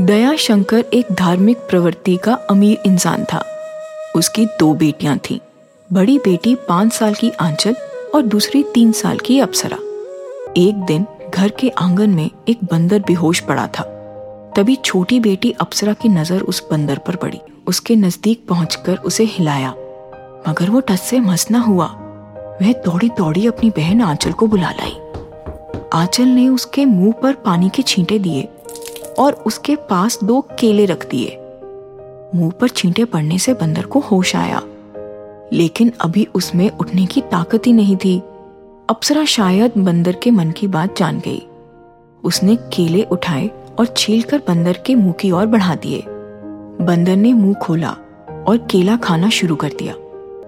दया 0.00 0.36
शंकर 0.36 0.84
एक 0.94 1.06
धार्मिक 1.12 1.58
प्रवृत्ति 1.58 2.16
का 2.16 2.32
अमीर 2.34 2.78
इंसान 2.86 3.24
था। 3.24 3.42
उसकी 4.16 4.46
दो 4.46 4.74
बेटियाँ 4.74 5.18
थीं। 5.18 5.38
बड़ी 5.92 6.18
बेटी 6.18 6.54
पाँच 6.54 6.92
साल 6.92 7.14
की 7.14 7.30
आंचल 7.30 7.76
और 8.14 8.22
दूसरी 8.22 8.62
तीन 8.62 8.92
साल 8.92 9.18
की 9.18 9.40
अप्सरा। 9.40 9.76
एक 10.56 10.74
दिन 10.74 11.06
घर 11.34 11.48
के 11.48 11.68
आँगन 11.68 12.10
में 12.10 12.30
एक 12.48 12.58
बंदर 12.64 12.98
बेहोश 12.98 13.40
पड़ा 13.40 13.66
था। 13.66 13.82
तभी 14.56 14.76
छोटी 14.76 15.20
बेटी 15.20 15.52
अप्सरा 15.52 15.92
की 15.92 16.08
नज़र 16.08 16.40
उस 16.40 16.68
बंदर 16.70 16.98
पर 16.98 17.16
पड़ी। 17.16 17.40
उसके 17.66 17.96
नज़दीक 17.96 18.46
पहुंचकर 18.48 18.96
उसे 18.96 19.24
हिलाया। 19.24 19.70
मगर 20.48 20.70
वो 20.70 20.80
टस 20.80 21.00
से 21.00 21.20
मस 21.20 21.46
न 21.50 21.54
हुआ। 21.54 21.86
वह 22.62 22.72
दौड़ी 22.72 23.08
दौड़ी 23.08 23.46
अपनी 23.46 23.70
बहन 23.70 24.02
आंचल 24.02 24.32
को 24.32 24.46
बुला 24.46 24.70
लाई। 24.70 24.96
आंचल 25.92 26.24
ने 26.24 26.48
उसके 26.48 26.84
मुँह 26.84 27.12
पर 27.12 27.32
पानी 27.32 27.68
के 27.68 27.82
छींटे 27.82 28.18
दिए। 28.18 28.48
और 29.18 29.32
उसके 29.32 29.76
पास 29.76 30.18
दो 30.24 30.40
केले 30.40 30.84
रख 30.84 31.10
दिए। 31.10 31.38
मुँह 32.34 32.50
पर 32.50 32.68
छींटे 32.68 33.04
पड़ने 33.04 33.38
से 33.38 33.54
बंदर 33.54 33.82
को 33.82 34.00
होश 34.00 34.36
आया। 34.36 34.62
लेकिन 35.52 35.92
अभी 36.00 36.28
उसमें 36.34 36.70
उठने 36.70 37.06
की 37.06 37.20
ताकत 37.20 37.62
ही 37.66 37.72
नहीं 37.72 37.96
थी। 37.96 38.18
अप्सरा 38.90 39.24
शायद 39.24 39.72
बंदर 39.78 40.12
के 40.12 40.30
मन 40.30 40.50
की 40.50 40.66
बात 40.66 40.98
जान 40.98 41.18
गई। 41.18 41.48
उसने 42.24 42.56
केले 42.56 43.02
उठाए 43.02 43.50
और 43.78 43.86
छीलकर 43.86 44.38
बंदर 44.38 44.72
के 44.86 44.94
मुँह 44.94 45.12
की 45.12 45.30
ओर 45.30 45.46
बढ़ा 45.46 45.74
दिए। 45.74 46.04
बंदर 46.80 47.16
ने 47.16 47.32
मुँह 47.32 47.54
खोला 47.54 47.96
और 48.48 48.56
केला 48.70 48.96
खाना 48.96 49.30
शुरू 49.30 49.56
कर 49.56 49.68
दिया। 49.68 49.94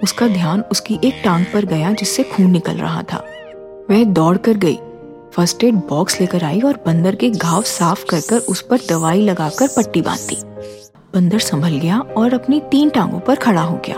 उसका 0.03 0.29
ध्यान 0.29 0.65
उसकी 0.73 1.01
एक 1.05 1.15
टांग 1.25 1.45
पर 1.55 1.65
गया 1.65 1.93
जिससे 1.93 2.23
खून 2.23 2.51
निकल 2.51 2.75
रहा 2.75 3.03
था। 3.03 3.25
वह 3.91 4.05
दौड़ 4.05 4.37
कर 4.37 4.53
गई। 4.53 4.79
फ़र्स्ट 5.35 5.65
एड 5.65 5.75
बॉक्स 5.75 6.21
लेकर 6.21 6.45
आई 6.45 6.61
और 6.61 6.83
बंदर 6.87 7.15
के 7.15 7.31
घाव 7.31 7.63
साफ़ 7.63 8.05
कर 8.05 8.21
कर 8.21 8.39
उस 8.39 8.61
पर 8.61 8.81
दवाई 8.89 9.21
लगाकर 9.21 9.69
पट्टी 9.69 10.03
बाँध। 10.03 10.21
दी 10.21 10.37
बंदर 11.15 11.39
संभल 11.39 11.79
गया 11.79 11.99
और 12.17 12.35
अपनी 12.35 12.61
तीन 12.61 12.91
टांगों 12.91 13.21
पर 13.21 13.37
खड़ा 13.37 13.63
हो 13.63 13.77
गया। 13.77 13.97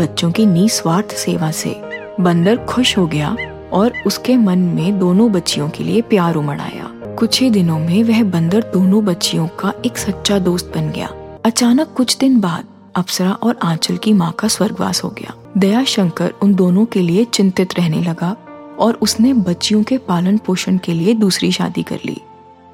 बच्चों 0.00 0.30
की 0.32 0.46
निस्वार्थ 0.46 1.14
सेवा 1.14 1.50
से 1.50 1.74
बंदर 2.20 2.56
खुश 2.64 2.96
हो 2.98 3.06
गया 3.06 3.36
और 3.72 3.92
उसके 4.06 4.36
मन 4.36 4.58
में 4.58 4.98
दोनों 4.98 5.32
बच्चियों 5.32 5.68
के 5.68 5.84
लिए 5.84 6.00
प्यार 6.02 6.34
उमड़ 6.34 6.60
आया 6.60 6.86
कुछ 7.18 7.40
ही 7.40 7.50
दिनों 7.50 7.78
में 7.78 8.02
वह 8.04 8.22
बंदर 8.22 8.60
दोनों 8.60 9.04
बच्चियों 9.04 9.48
का 9.48 9.72
एक 9.86 9.98
सच्चा 9.98 10.38
दोस्त 10.38 10.72
बन 10.74 10.90
गया। 10.90 11.08
अचानक 11.44 11.92
कुछ 11.96 12.16
दिन 12.18 12.40
बाद 12.40 12.64
अप्सरा 12.96 13.32
और 13.32 13.58
आंचल 13.62 13.96
की 13.96 14.12
माँ 14.12 14.32
का 14.32 14.48
स्वर्गवास 14.48 15.04
हो 15.04 15.08
गया। 15.08 15.34
दया 15.58 15.84
शंकर 15.84 16.34
उन 16.42 16.54
दोनों 16.54 16.84
के 16.84 17.02
लिए 17.02 17.24
चिंतित 17.24 17.74
रहने 17.78 18.02
लगा 18.02 18.36
और 18.80 18.98
उसने 19.02 19.32
बच्चियों 19.34 19.82
के 19.82 19.98
पालन 19.98 20.38
पोषण 20.38 20.78
के 20.78 20.92
लिए 20.92 21.14
दूसरी 21.14 21.50
शादी 21.52 21.82
कर 21.82 22.00
ली। 22.04 22.20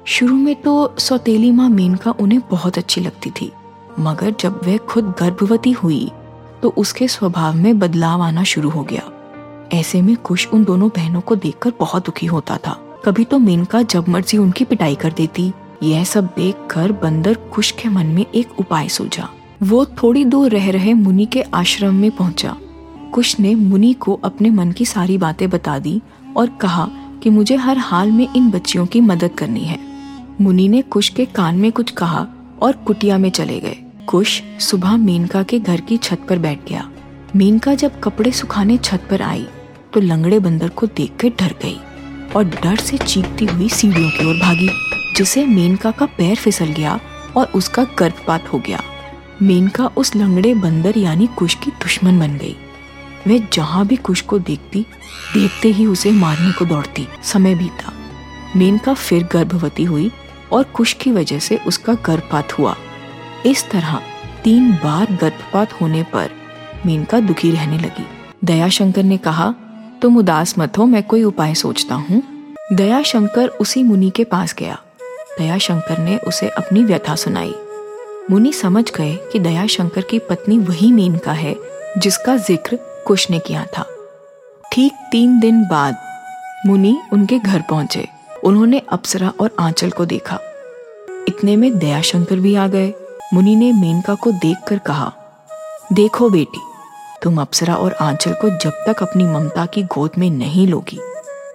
शुरू 0.05 0.35
में 0.35 0.55
तो 0.55 0.95
सौतेली 0.99 1.51
माँ 1.51 1.69
मेनका 1.69 2.11
उन्हें 2.11 2.41
बहुत 2.51 2.77
अच्छी 2.77 3.01
लगती 3.01 3.31
थी, 3.31 3.51
मगर 3.99 4.33
जब 4.39 4.61
वह 4.65 4.77
खुद 4.87 5.13
गर्भवती 5.19 5.71
हुई 5.73 6.09
तो 6.61 6.69
उसके 6.77 7.07
स्वभाव 7.07 7.55
में 7.55 7.77
बदलाव 7.79 8.21
आना 8.21 8.43
शुरू 8.45 8.69
हो 8.69 8.83
गया। 8.83 9.11
ऐसे 9.73 10.01
में 10.01 10.15
कुश 10.17 10.47
उन 10.47 10.63
दोनों 10.63 10.89
बहनों 10.89 11.21
को 11.21 11.35
देखकर 11.35 11.73
बहुत 11.79 12.05
दुखी 12.05 12.25
होता 12.25 12.57
था। 12.57 12.77
कभी 13.05 13.25
तो 13.25 13.39
मेनका 13.39 13.81
जब 13.83 14.09
मर्ज़ी 14.09 14.37
उनकी 14.37 14.65
पिटाई 14.65 14.95
कर 14.95 15.13
देती, 15.13 15.51
यह 15.83 16.03
सब 16.03 16.25
देखकर 16.35 16.91
बंदर 17.01 17.33
कुश 17.53 17.71
के 17.71 17.89
मन 17.89 18.05
में 18.05 18.25
एक 18.25 18.59
उपाय 18.59 18.87
सूझा 18.89 19.29
वो 19.63 19.83
थोड़ी 19.97 20.23
दूर 20.25 20.51
रह 20.51 20.69
रहे 20.71 20.93
मुनि 20.93 21.25
के 21.25 21.41
आश्रम 21.53 21.95
में 21.95 22.09
पहुँचा। 22.11 22.55
कुश 23.17 23.39
ने 23.39 23.53
मुनि 23.55 23.91
को 23.93 24.13
अपने 24.23 24.49
मन 24.49 24.71
की 24.71 24.85
सारी 24.85 25.17
बातें 25.17 25.49
बता 25.49 25.77
दी 25.79 26.01
और 26.37 26.49
कहा 26.61 26.85
कि 27.23 27.29
मुझे 27.29 27.55
हर 27.55 27.77
हाल 27.77 28.11
में 28.11 28.27
इन 28.35 28.49
बच्चियों 28.51 28.85
की 28.85 28.99
मदद 29.01 29.31
करनी 29.37 29.59
है। 29.59 29.77
मुनि 30.41 30.67
ने 30.67 30.81
कुश 30.81 31.09
के 31.09 31.25
कान 31.25 31.55
में 31.55 31.71
कुछ 31.71 31.91
कहा 31.91 32.25
और 32.61 32.73
कुटिया 32.77 33.17
में 33.17 33.29
चले 33.29 33.59
गए। 33.59 33.77
कुश 34.07 34.41
सुबह 34.59 34.97
मेनका 34.97 35.41
के 35.43 35.59
घर 35.59 35.81
की 35.81 35.97
छत 35.97 36.25
पर 36.29 36.39
बैठ 36.39 36.59
गया। 36.69 36.87
मेनका 37.35 37.73
जब 37.75 37.99
कपड़े 37.99 38.31
सुखाने 38.31 38.77
छत 38.77 39.07
पर 39.09 39.21
आई 39.21 39.47
तो 39.93 39.99
लंगड़े 39.99 40.39
बंदर 40.39 40.69
को 40.69 40.87
देखकर 40.87 41.29
डर 41.39 41.55
गई 41.63 41.77
और 42.35 42.43
डर 42.43 42.75
से 42.75 42.97
चीखती 42.97 43.45
हुई 43.45 43.69
सीढ़ियों 43.69 44.09
की 44.09 44.29
ओर 44.29 44.39
भागी, 44.41 44.69
जिसे 45.17 45.45
मेनका 45.45 45.91
का 45.91 46.05
पैर 46.17 46.35
फिसल 46.35 46.73
गया 46.73 46.99
और 47.37 47.51
उसका 47.55 47.83
गर्भपात 47.99 48.53
हो 48.53 48.59
गया। 48.59 48.83
मेनका 49.41 49.89
उस 49.97 50.15
लंगड़े 50.15 50.53
बंदर 50.53 50.97
यानी 50.97 51.27
कुश 51.37 51.55
की 51.55 51.71
दुश्मन 51.81 52.19
बन 52.19 52.37
गई। 52.37 52.55
वह 53.27 53.47
जहाँ 53.53 53.85
भी 53.87 53.95
कुश 53.95 54.21
को 54.21 54.39
देखती, 54.39 54.85
देखते 55.33 55.67
ही 55.67 55.85
उसे 55.85 56.11
मारने 56.11 56.51
को 56.51 56.65
दौड़ती। 56.65 57.07
समय 57.23 57.55
बीता। 57.55 57.93
मेनका 58.55 58.93
फिर 58.93 59.27
गर्भवती 59.31 59.83
हुई 59.83 60.11
और 60.51 60.63
कुश 60.63 60.93
की 60.93 61.11
वजह 61.11 61.39
से 61.39 61.59
उसका 61.67 61.93
गर्भपात 61.93 62.59
हुआ। 62.59 62.75
इस 63.45 63.69
तरह 63.69 64.01
तीन 64.43 64.71
बार 64.71 65.17
गर्भपात 65.21 65.81
होने 65.81 66.03
पर 66.03 66.29
मेनका 66.85 67.19
दुखी 67.19 67.51
रहने 67.51 67.77
लगी। 67.77 68.05
दयाशंकर 68.45 69.03
ने 69.03 69.17
कहा, 69.17 69.53
तुम 70.01 70.17
उदास 70.17 70.59
मत 70.59 70.77
हो, 70.77 70.85
मैं 70.85 71.03
कोई 71.03 71.23
उपाय 71.23 71.53
सोचता 71.53 71.95
हूँ। 71.95 72.23
दयाशंकर 72.73 73.47
उसी 73.47 73.83
मुनि 73.83 74.09
के 74.09 74.23
पास 74.23 74.55
गया। 74.59 74.77
दयाशंकर 75.39 75.97
ने 75.97 76.17
उसे 76.17 76.47
अपनी 76.47 76.83
व्यथा 76.83 77.15
सुनाई। 77.15 77.55
मुनि 78.31 78.53
समझ 78.53 78.91
गए 78.91 79.15
कि 79.31 79.39
दयाशंकर 79.39 80.01
की 80.01 80.19
पत्नी 80.19 80.57
वही 80.59 80.91
मेनका 80.91 81.31
है, 81.31 81.55
जिसका 81.97 82.37
ज़िक्र 82.37 82.79
कुश 83.07 83.29
ने 83.29 83.39
किया 83.39 83.65
था। 83.77 83.85
ठीक 84.71 84.93
तीन 85.11 85.39
दिन 85.39 85.63
बाद 85.63 85.97
मुनि 86.65 86.97
उनके 87.13 87.39
घर 87.39 87.61
पहुँचे। 87.61 88.07
उन्होंने 88.43 88.81
अप्सरा 88.89 89.31
और 89.41 89.55
आंचल 89.59 89.89
को 89.89 90.05
देखा। 90.05 90.39
इतने 91.27 91.55
में 91.55 91.77
दयाशंकर 91.79 92.35
भी 92.35 92.55
आ 92.55 92.67
गए। 92.67 92.93
मुनि 93.33 93.55
ने 93.55 93.71
मेनका 93.71 94.15
को 94.15 94.31
देखकर 94.31 94.77
कहा, 94.77 95.11
देखो 95.93 96.29
बेटी, 96.29 96.59
तुम 97.23 97.41
अप्सरा 97.41 97.75
और 97.75 97.93
आंचल 97.93 98.33
को 98.33 98.49
जब 98.49 98.83
तक 98.87 99.01
अपनी 99.01 99.23
ममता 99.23 99.65
की 99.65 99.83
गोद 99.83 100.11
में 100.17 100.29
नहीं 100.29 100.67
लोगी, 100.67 100.99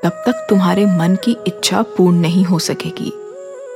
तब 0.02 0.22
तक 0.26 0.46
तुम्हारे 0.48 0.86
मन 0.86 1.16
की 1.24 1.36
इच्छा 1.46 1.82
पूर्ण 1.82 2.16
नहीं 2.16 2.44
हो 2.44 2.58
सकेगी। 2.58 3.10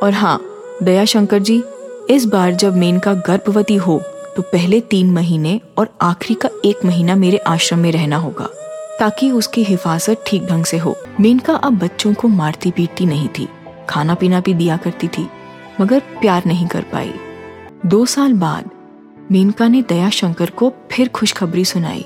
और 0.03 0.13
हाँ 0.13 0.41
दयाशंकर 0.83 1.39
जी, 1.39 1.63
इस 2.11 2.25
बार 2.25 2.53
जब 2.55 2.77
मेनका 2.77 3.15
गर्भवती 3.15 3.77
हो 3.77 4.03
तो 4.37 4.43
पहले 4.43 4.81
तीन 4.81 5.11
महीने 5.11 5.61
और 5.79 5.89
आखिरी 6.03 6.35
का 6.35 6.49
एक 6.65 6.85
महीना 6.85 7.15
मेरे 7.15 7.37
आश्रम 7.39 7.79
में 7.79 7.91
रहना 7.93 8.17
होगा, 8.17 8.49
ताकि 9.01 9.31
उसकी 9.31 9.63
हिफाजत 9.63 10.25
ठीक 10.27 10.47
ढंग 10.47 10.65
से 10.65 10.79
हो। 10.79 10.97
मेनका 11.21 11.55
अब 11.55 11.79
बच्चों 11.79 12.15
को 12.15 12.29
मारती 12.29 12.71
पीटती 12.71 13.07
नहीं 13.07 13.29
थी 13.29 13.49
खाना 13.89 14.15
पीना 14.15 14.41
भी 14.41 14.55
दिया 14.55 14.77
करती 14.77 15.09
थी, 15.09 15.27
मगर 15.81 16.01
प्यार 16.21 16.43
नहीं 16.47 16.67
कर 16.67 16.83
पाई। 16.83 17.13
दो 17.87 18.05
साल 18.07 18.33
बाद, 18.33 18.71
मेनका 19.33 19.69
ने 19.69 19.83
दया 19.83 20.11
शंकर 20.11 20.51
को 20.51 20.73
फिर 20.93 21.09
खुशखबरी 21.09 21.65
सुनाई 21.65 22.05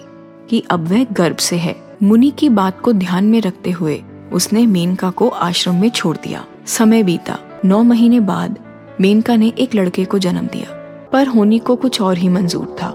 कि 0.50 0.64
अब 0.70 0.88
वह 0.88 1.06
गर्भ 1.12 1.36
से 1.36 1.56
है। 1.56 1.76
मुनि 2.02 2.32
की 2.38 2.48
बात 2.48 2.80
को 2.80 2.92
ध्यान 2.92 3.24
में 3.24 3.40
रखते 3.40 3.70
हुए 3.70 4.02
उसने 4.32 4.66
मेनका 4.66 5.10
को 5.10 5.28
आश्रम 5.28 5.74
में 5.74 5.88
छोड़ 5.90 6.16
दिया। 6.16 6.44
समय 6.66 7.02
बीता। 7.02 7.38
नौ 7.64 7.82
महीने 7.82 8.20
बाद 8.20 8.58
मेनका 9.00 9.36
ने 9.36 9.52
एक 9.58 9.74
लड़के 9.74 10.04
को 10.04 10.18
जन्म 10.18 10.46
दिया। 10.46 10.76
पर 11.12 11.26
होनी 11.26 11.58
को 11.58 11.76
कुछ 11.76 12.00
और 12.00 12.18
ही 12.18 12.28
मंजूर 12.28 12.66
था। 12.82 12.90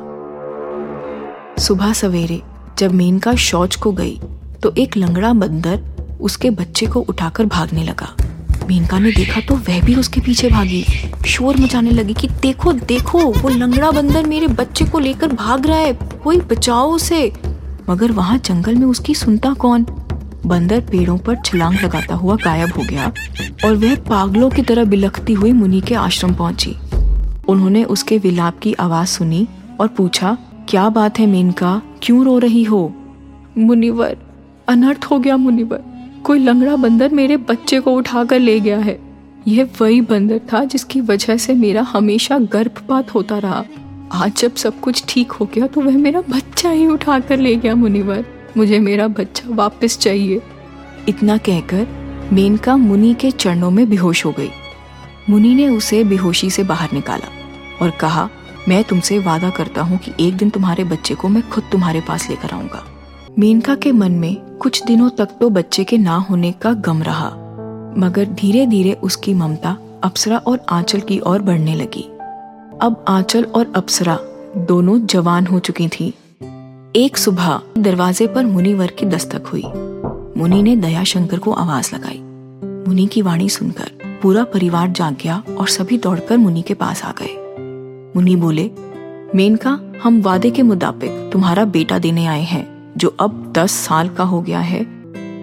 सुबह 1.61 1.93
सवेरे 1.93 2.41
जब 2.77 2.91
मेनका 2.91 3.33
शौच 3.35 3.75
को 3.75 3.91
गई 3.91 4.19
तो 4.63 4.73
एक 4.77 4.95
लंगड़ा 4.97 5.31
बंदर 5.33 5.81
उसके 6.21 6.49
बच्चे 6.49 6.85
को 6.85 6.99
उठाकर 6.99 7.45
भागने 7.45 7.83
लगा। 7.83 8.15
मेनका 8.69 8.99
ने 8.99 9.11
देखा 9.11 9.41
तो 9.41 9.55
वह 9.57 9.81
भी 9.85 9.95
उसके 9.95 10.21
पीछे 10.21 10.49
भागी। 10.49 10.83
शोर 11.27 11.57
मचाने 11.57 11.91
लगी 11.91 12.13
कि 12.13 12.27
देखो 12.41 12.73
देखो, 12.73 13.19
वो 13.19 13.49
लंगड़ा 13.49 13.91
बंदर 13.91 14.25
मेरे 14.25 14.47
बच्चे 14.47 14.85
को 14.85 14.99
लेकर 14.99 15.33
भाग 15.33 15.67
रहा 15.67 15.77
है, 15.77 15.93
कोई 16.23 16.39
बचाओ 16.41 16.91
उसे। 16.91 17.31
मगर 17.89 18.11
वहाँ 18.11 18.37
जंगल 18.37 18.75
में 18.75 18.85
उसकी 18.87 19.15
सुनता 19.15 19.53
कौन? 19.53 19.85
बंदर 20.45 20.81
पेड़ों 20.81 21.17
पर 21.17 21.35
छलांग 21.35 21.75
लगाता 21.83 22.15
हुआ 22.15 22.35
गायब 22.35 22.73
हो 22.77 22.83
गया 22.83 23.11
और 23.65 23.75
वह 23.75 23.95
पागलों 24.09 24.49
की 24.49 24.61
तरह 24.61 24.83
बिलखती 24.85 25.33
हुई 25.33 25.51
मुनि 25.51 25.81
के 25.81 25.95
आश्रम 25.95 26.33
पहुँची। 26.33 26.75
उन्होंने 27.47 27.83
उसके 27.83 28.17
विलाप 28.17 28.59
की 28.59 28.73
आवाज़ 28.73 29.07
सुनी 29.07 29.47
और 29.79 29.87
पूछा, 29.87 30.37
क्या 30.69 30.89
बात 30.89 31.19
है 31.19 31.25
मेनका? 31.25 31.81
क्यों 32.01 32.25
रो 32.25 32.37
रही 32.37 32.63
हो? 32.63 32.93
मुनिवर, 33.57 34.17
अनर्थ 34.67 35.05
हो 35.05 35.19
गया 35.19 35.37
मुनिवर। 35.37 35.83
कोई 36.23 36.39
लंगड़ा 36.39 36.75
बंदर 36.75 37.09
मेरे 37.09 37.37
बच्चे 37.37 37.79
को 37.79 37.91
उठाकर 37.91 38.39
ले 38.39 38.59
गया 38.59 38.79
है। 38.79 38.99
यह 39.47 39.69
वही 39.81 40.01
बंदर 40.01 40.41
था 40.53 40.63
जिसकी 40.63 41.01
वजह 41.01 41.37
से 41.37 41.53
मेरा 41.53 41.81
हमेशा 41.81 42.37
गर्भपात 42.39 43.13
होता 43.13 43.37
रहा। 43.37 43.63
आज 44.11 44.35
जब 44.35 44.55
सब 44.55 44.79
कुछ 44.79 45.03
ठीक 45.07 45.31
हो 45.31 45.49
गया 45.53 45.67
तो 45.67 45.81
वह 45.81 45.97
मेरा 45.97 46.21
बच्चा 46.21 46.69
ही 46.69 46.87
उठाकर 46.87 47.39
ले 47.39 47.55
गया 47.55 47.75
मुनिवर। 47.75 48.25
मुझे 48.57 48.79
मेरा 48.79 49.07
बच्चा 49.07 49.49
वापस 49.49 49.97
चाहिए। 49.97 50.41
इतना 51.09 51.37
कहकर 51.37 51.87
मेनका 52.33 52.77
मुनि 52.77 53.13
के 53.13 53.31
चरणों 53.31 53.71
में 53.71 53.89
बेहोश 53.89 54.25
हो 54.25 54.31
गई। 54.31 54.49
मुनि 55.29 55.55
ने 55.55 55.69
उसे 55.69 56.03
बेहोशी 56.03 56.49
से 56.49 56.63
बाहर 56.63 56.89
निकाला। 56.93 57.34
और 57.81 57.89
कहा, 57.91 58.29
मैं 58.67 58.83
तुमसे 58.83 59.19
वादा 59.19 59.49
करता 59.49 59.81
हूँ 59.81 59.97
कि 59.97 60.11
एक 60.19 60.37
दिन 60.37 60.49
तुम्हारे 60.49 60.83
बच्चे 60.83 61.15
को 61.15 61.27
मैं 61.27 61.49
खुद 61.49 61.63
तुम्हारे 61.71 62.01
पास 62.01 62.29
लेकर 62.29 62.51
आऊँगा। 62.51 62.83
मेनका 63.39 63.75
के 63.75 63.91
मन 63.91 64.11
में 64.11 64.35
कुछ 64.57 64.83
दिनों 64.85 65.09
तक 65.09 65.29
तो 65.41 65.49
बच्चे 65.49 65.83
के 65.83 65.97
ना 65.97 66.15
होने 66.29 66.51
का 66.51 66.73
गम 66.73 67.03
रहा, 67.03 67.29
मगर 67.97 68.25
धीरे 68.31 68.65
धीरे 68.65 68.93
उसकी 68.93 69.33
ममता 69.33 69.77
अप्सरा 70.03 70.37
और 70.37 70.65
आंचल 70.69 70.99
की 70.99 71.19
ओर 71.19 71.41
बढ़ने 71.41 71.75
लगी। 71.75 72.03
अब 72.81 73.05
आंचल 73.07 73.43
और 73.45 73.71
अप्सरा 73.75 74.17
दोनों 74.57 74.99
जवान 75.05 75.47
हो 75.47 75.59
चुकी 75.59 75.87
थी। 75.89 76.13
एक 76.95 77.17
सुबह 77.17 77.61
दरवाजे 77.77 78.27
पर 78.27 78.45
मुनिवर 78.45 78.91
की 78.91 79.05
दस्तक 79.05 79.47
हुई। 79.47 79.63
मुनि 80.37 80.61
ने 80.63 80.75
दयाशंकर 80.75 81.39
को 81.39 81.51
आवाज़ 81.51 81.95
लगाई। 81.95 82.19
मुनि 82.87 83.07
की 83.07 83.21
वाणी 83.21 83.49
सुनकर 83.49 84.19
पूरा 84.21 84.43
परिवार 84.43 84.89
जाग 84.89 85.17
गया 85.23 85.41
और 85.57 85.67
सभी 85.67 85.97
दौड़कर 85.97 86.37
मुनि 86.37 86.61
के 86.61 86.73
पास 86.73 87.03
आ 87.03 87.11
गए। 87.11 87.44
मुनि 88.15 88.35
बोले, 88.35 88.71
मेनका, 89.35 89.79
हम 90.03 90.21
वादे 90.21 90.51
के 90.51 90.61
मुताबिक 90.61 91.29
तुम्हारा 91.33 91.65
बेटा 91.65 91.99
देने 91.99 92.25
आए 92.25 92.41
हैं, 92.41 92.93
जो 92.97 93.15
अब 93.19 93.53
दस 93.55 93.71
साल 93.71 94.09
का 94.09 94.23
हो 94.23 94.41
गया 94.41 94.59
है। 94.59 94.85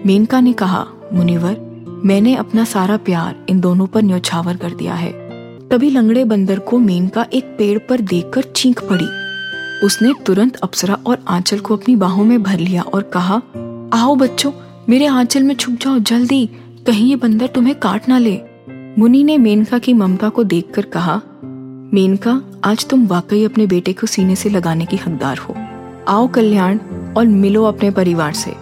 मेनका 0.05 0.39
ने 0.39 0.53
कहा, 0.53 0.87
मुनिवर, 1.13 1.57
मैंने 2.05 2.35
अपना 2.35 2.63
सारा 2.63 2.97
प्यार 2.97 3.35
इन 3.49 3.59
दोनों 3.59 3.87
पर 3.87 4.01
न्यौछावर 4.01 4.57
कर 4.57 4.73
दिया 4.73 4.93
है। 4.93 5.11
तभी 5.69 5.89
लंगड़े 5.89 6.23
बंदर 6.23 6.59
को 6.59 6.79
मेनका 6.79 7.25
एक 7.33 7.43
पेड़ 7.43 7.79
पर 7.79 8.01
देखकर 8.01 8.41
चीख 8.41 8.83
पड़ी। 8.83 9.05
उसने 9.85 10.13
तुरंत 10.25 10.55
अप्सरा 10.55 10.97
और 11.07 11.25
आंचल 11.27 11.59
को 11.59 11.75
अपनी 11.77 11.95
बाहों 11.95 12.25
में 12.25 12.43
भर 12.43 12.59
लिया 12.59 12.81
और 12.81 13.01
कहा, 13.01 13.35
आओ 14.03 14.15
बच्चों, 14.15 14.51
मेरे 14.89 15.05
आंचल 15.05 15.43
में 15.43 15.55
छुप 15.55 15.75
जाओ, 15.81 15.99
जल्दी, 15.99 16.49
कहीं 16.87 17.09
ये 17.09 17.15
बंदर 17.15 17.47
तुम्हें 17.47 17.75
काट 17.75 18.09
ना 18.09 18.17
ले। 18.17 18.41
मुनि 18.99 19.23
ने 19.23 19.37
मेनका 19.37 19.79
की 19.79 19.93
ममता 19.93 20.29
को 20.29 20.43
देखकर 20.43 20.81
कहा, 20.81 21.21
मेनका 21.93 22.41
आज 22.65 22.85
तुम 22.85 23.05
वाकई 23.07 23.43
अपने 23.45 23.65
बेटे 23.67 23.93
को 23.93 24.07
सीने 24.07 24.35
से 24.35 24.49
लगाने 24.49 24.85
की 24.85 24.97
हकदार 24.97 25.37
हो। 25.37 25.55
आओ 26.07 26.27
कल्याण 26.27 26.77
और 27.17 27.25
मिलो 27.25 27.63
अपने 27.63 27.91
परिवार 27.91 28.33
से। 28.33 28.53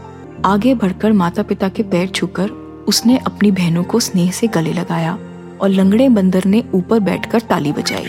आगे 0.45 0.73
बढ़कर 0.73 1.11
माता 1.11 1.43
पिता 1.43 1.69
के 1.69 1.83
पैर 1.83 2.07
छूकर 2.07 2.49
उसने 2.87 3.17
अपनी 3.17 3.51
बहनों 3.51 3.83
को 3.83 3.99
स्नेह 3.99 4.31
से 4.31 4.47
गले 4.47 4.73
लगाया 4.73 5.13
और 5.61 5.69
लंगड़े 5.69 6.09
बंदर 6.09 6.45
ने 6.45 6.63
ऊपर 6.73 6.99
बैठकर 6.99 7.41
ताली 7.41 7.71
बजाई। 7.71 8.05